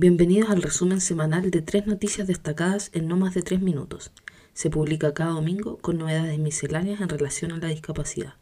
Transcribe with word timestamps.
Bienvenidos 0.00 0.50
al 0.50 0.62
resumen 0.62 1.00
semanal 1.00 1.50
de 1.50 1.60
tres 1.60 1.88
noticias 1.88 2.28
destacadas 2.28 2.92
en 2.94 3.08
no 3.08 3.16
más 3.16 3.34
de 3.34 3.42
tres 3.42 3.60
minutos. 3.60 4.12
Se 4.52 4.70
publica 4.70 5.12
cada 5.12 5.32
domingo 5.32 5.78
con 5.78 5.98
novedades 5.98 6.38
misceláneas 6.38 7.00
en 7.00 7.08
relación 7.08 7.50
a 7.50 7.56
la 7.56 7.66
discapacidad. 7.66 8.34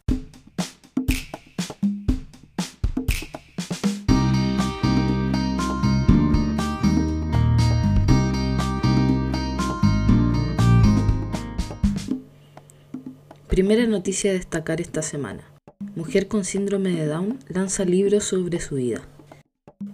Primera 13.49 13.87
noticia 13.87 14.33
a 14.33 14.35
destacar 14.35 14.83
esta 14.83 15.01
semana. 15.01 15.51
Mujer 15.95 16.29
con 16.29 16.45
síndrome 16.45 16.91
de 16.91 17.07
Down 17.07 17.39
lanza 17.49 17.87
libros 17.87 18.25
sobre 18.25 18.61
su 18.61 18.75
vida. 18.75 19.09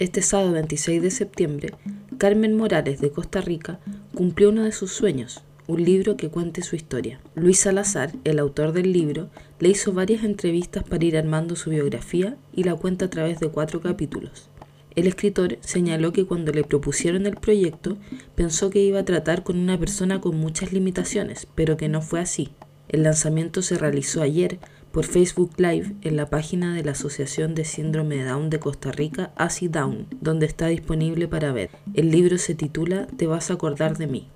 Este 0.03 0.21
sábado 0.21 0.51
26 0.55 1.01
de 1.01 1.13
septiembre, 1.13 1.75
Carmen 2.19 2.57
Morales 2.57 3.01
de 3.01 3.13
Costa 3.13 3.41
Rica 3.41 3.79
cumplió 4.13 4.49
uno 4.49 4.65
de 4.65 4.73
sus 4.73 4.91
sueños, 4.91 5.45
un 5.69 5.85
libro 5.85 6.17
que 6.17 6.29
cuente 6.29 6.63
su 6.63 6.75
historia. 6.75 7.21
Luis 7.37 7.61
Salazar, 7.61 8.11
el 8.25 8.41
autor 8.41 8.73
del 8.73 8.93
libro, 8.93 9.31
le 9.61 9.69
hizo 9.69 9.93
varias 9.93 10.25
entrevistas 10.25 10.83
para 10.83 11.05
ir 11.05 11.17
armando 11.17 11.55
su 11.55 11.71
biografía 11.71 12.37
y 12.53 12.65
la 12.65 12.75
cuenta 12.75 13.05
a 13.05 13.11
través 13.11 13.39
de 13.39 13.51
cuatro 13.51 13.81
capítulos. 13.81 14.49
El 14.97 15.07
escritor 15.07 15.59
señaló 15.61 16.13
que 16.13 16.27
cuando 16.27 16.51
le 16.51 16.65
propusieron 16.65 17.25
el 17.27 17.37
proyecto 17.37 17.97
pensó 18.35 18.71
que 18.71 18.83
iba 18.83 18.99
a 18.99 19.05
tratar 19.05 19.45
con 19.45 19.57
una 19.57 19.79
persona 19.79 20.21
con 20.21 20.37
muchas 20.37 20.73
limitaciones, 20.73 21.47
pero 21.55 21.77
que 21.77 21.89
no 21.89 22.03
fue 22.03 22.19
así. 22.19 22.51
El 22.89 23.05
lanzamiento 23.05 23.63
se 23.63 23.79
realizó 23.79 24.21
ayer 24.21 24.59
por 24.93 25.07
Facebook 25.07 25.53
Live 25.57 25.97
en 26.03 26.17
la 26.17 26.29
página 26.29 26.75
de 26.75 26.85
la 26.85 26.93
Asociación 26.93 27.55
de 27.55 27.65
Síndrome 27.65 28.17
de 28.17 28.25
Down 28.25 28.51
de 28.51 28.61
Costa 28.61 28.93
Rica, 28.93 29.33
ASI 29.37 29.69
Down, 29.69 30.07
donde 30.21 30.47
está 30.47 30.67
disponible 30.69 31.29
para 31.29 31.53
ver. 31.53 31.71
El 31.95 32.11
libro 32.11 32.39
se 32.39 32.55
titula 32.55 33.07
Te 33.07 33.27
vas 33.27 33.51
a 33.51 33.55
acordar 33.55 33.97
de 33.97 34.07
mí. 34.07 34.29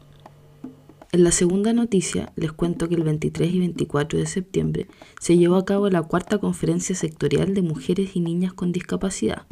En 1.12 1.24
la 1.24 1.30
segunda 1.30 1.72
noticia 1.72 2.32
les 2.36 2.52
cuento 2.52 2.88
que 2.88 2.94
el 2.96 3.04
23 3.04 3.54
y 3.54 3.58
24 3.60 4.18
de 4.18 4.26
septiembre 4.26 4.86
se 5.20 5.36
llevó 5.36 5.56
a 5.56 5.64
cabo 5.64 5.88
la 5.88 6.02
cuarta 6.02 6.38
conferencia 6.38 6.94
sectorial 6.94 7.54
de 7.54 7.62
mujeres 7.62 8.16
y 8.16 8.20
niñas 8.20 8.52
con 8.52 8.72
discapacidad 8.72 9.46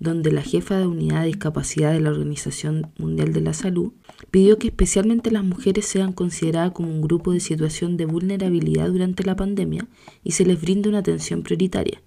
donde 0.00 0.32
la 0.32 0.42
jefa 0.42 0.76
de 0.76 0.86
unidad 0.86 1.20
de 1.22 1.28
discapacidad 1.28 1.92
de 1.92 2.00
la 2.00 2.10
Organización 2.10 2.90
Mundial 2.98 3.32
de 3.32 3.40
la 3.40 3.52
Salud 3.52 3.92
pidió 4.30 4.58
que 4.58 4.68
especialmente 4.68 5.30
las 5.30 5.44
mujeres 5.44 5.86
sean 5.86 6.12
consideradas 6.12 6.72
como 6.72 6.90
un 6.90 7.00
grupo 7.00 7.32
de 7.32 7.40
situación 7.40 7.96
de 7.96 8.06
vulnerabilidad 8.06 8.88
durante 8.88 9.24
la 9.24 9.36
pandemia 9.36 9.86
y 10.22 10.32
se 10.32 10.44
les 10.44 10.60
brinde 10.60 10.88
una 10.88 10.98
atención 10.98 11.42
prioritaria, 11.42 12.02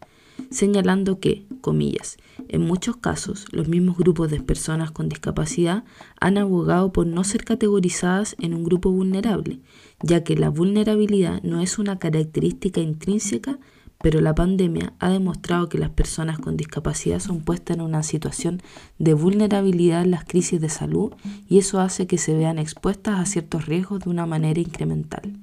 señalando 0.49 1.19
que, 1.19 1.45
comillas, 1.61 2.17
en 2.47 2.61
muchos 2.61 2.97
casos 2.97 3.45
los 3.51 3.67
mismos 3.67 3.97
grupos 3.97 4.31
de 4.31 4.41
personas 4.41 4.91
con 4.91 5.09
discapacidad 5.09 5.83
han 6.19 6.37
abogado 6.37 6.91
por 6.91 7.07
no 7.07 7.23
ser 7.23 7.43
categorizadas 7.43 8.35
en 8.39 8.53
un 8.53 8.63
grupo 8.63 8.91
vulnerable, 8.91 9.59
ya 10.01 10.23
que 10.23 10.35
la 10.35 10.49
vulnerabilidad 10.49 11.41
no 11.43 11.61
es 11.61 11.77
una 11.77 11.99
característica 11.99 12.81
intrínseca 12.81 13.59
pero 14.01 14.21
la 14.21 14.33
pandemia 14.33 14.93
ha 14.99 15.09
demostrado 15.09 15.69
que 15.69 15.77
las 15.77 15.91
personas 15.91 16.39
con 16.39 16.57
discapacidad 16.57 17.19
son 17.19 17.41
puestas 17.41 17.77
en 17.77 17.83
una 17.83 18.03
situación 18.03 18.61
de 18.97 19.13
vulnerabilidad 19.13 20.01
en 20.01 20.11
las 20.11 20.25
crisis 20.25 20.59
de 20.59 20.69
salud 20.69 21.13
y 21.47 21.59
eso 21.59 21.79
hace 21.79 22.07
que 22.07 22.17
se 22.17 22.33
vean 22.33 22.59
expuestas 22.59 23.19
a 23.19 23.25
ciertos 23.25 23.65
riesgos 23.67 24.01
de 24.01 24.09
una 24.09 24.25
manera 24.25 24.59
incremental. 24.59 25.33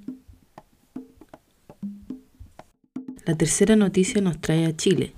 La 3.24 3.36
tercera 3.36 3.76
noticia 3.76 4.22
nos 4.22 4.40
trae 4.40 4.64
a 4.64 4.74
Chile, 4.74 5.12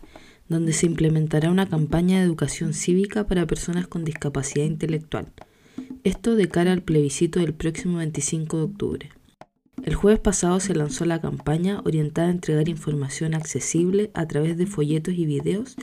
donde 0.48 0.72
se 0.72 0.86
implementará 0.86 1.50
una 1.50 1.68
campaña 1.68 2.18
de 2.18 2.24
educación 2.24 2.74
cívica 2.74 3.26
para 3.26 3.46
personas 3.46 3.86
con 3.86 4.04
discapacidad 4.04 4.64
intelectual. 4.64 5.28
Esto 6.02 6.34
de 6.34 6.48
cara 6.48 6.72
al 6.72 6.82
plebiscito 6.82 7.38
del 7.38 7.54
próximo 7.54 7.98
25 7.98 8.56
de 8.56 8.62
octubre. 8.64 9.10
El 9.84 9.94
jueves 9.94 10.20
pasado 10.20 10.60
se 10.60 10.74
lanzó 10.74 11.04
la 11.04 11.20
campaña 11.20 11.80
orientada 11.84 12.28
a 12.28 12.32
entregar 12.32 12.68
información 12.68 13.34
accesible 13.34 14.10
a 14.14 14.26
través 14.26 14.56
de 14.56 14.66
folletos 14.66 15.14
y 15.14 15.26
videos 15.26 15.76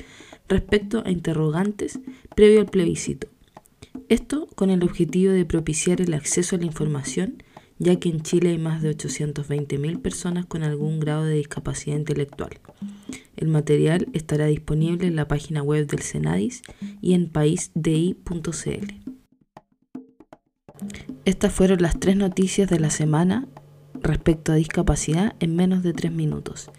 respecto 0.47 1.03
a 1.05 1.11
interrogantes 1.11 1.99
previo 2.35 2.61
al 2.61 2.67
plebiscito. 2.67 3.27
Esto 4.09 4.47
con 4.55 4.69
el 4.69 4.83
objetivo 4.83 5.33
de 5.33 5.45
propiciar 5.45 5.99
el 5.99 6.13
acceso 6.13 6.55
a 6.55 6.59
la 6.59 6.66
información, 6.66 7.44
ya 7.79 7.97
que 7.97 8.09
en 8.09 8.22
Chile 8.22 8.51
hay 8.51 8.57
más 8.57 8.81
de 8.81 8.95
820.000 8.95 10.01
personas 10.01 10.45
con 10.45 10.63
algún 10.63 10.99
grado 10.99 11.25
de 11.25 11.35
discapacidad 11.35 11.97
intelectual. 11.97 12.59
El 13.35 13.49
material 13.49 14.07
estará 14.13 14.45
disponible 14.45 15.07
en 15.07 15.16
la 15.16 15.27
página 15.27 15.61
web 15.61 15.88
del 15.88 16.01
Senadis 16.01 16.61
y 17.01 17.13
en 17.13 17.29
paisdi.cl. 17.29 18.93
Estas 21.25 21.53
fueron 21.53 21.81
las 21.81 21.99
tres 21.99 22.16
noticias 22.16 22.69
de 22.69 22.79
la 22.79 22.89
semana 22.89 23.47
respecto 24.02 24.52
a 24.52 24.56
discapacidad 24.56 25.35
en 25.40 25.56
menos 25.56 25.84
de 25.84 25.94
3 25.94 26.12
minutos. 26.12 26.69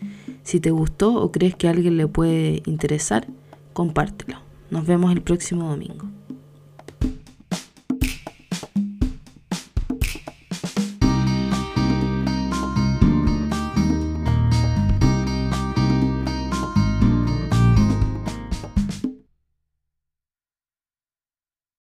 Si 0.43 0.61
te 0.61 0.71
gustó 0.71 1.15
o 1.15 1.33
crees 1.33 1.55
que 1.55 1.69
a 1.69 1.71
alguien 1.71 1.97
le 1.97 2.06
puede 2.06 2.62
interesar, 2.67 3.27
compártelo. 3.73 4.39
Nos 4.71 4.87
vemos 4.87 5.12
el 5.12 5.23
próximo 5.23 5.69
domingo. 5.69 6.06